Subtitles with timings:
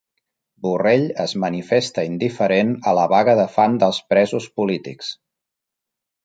[0.67, 5.13] Borrell es manifesta indiferent a la vaga de fam dels presos polítics